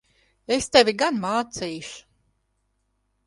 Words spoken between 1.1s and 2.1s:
mācīšu!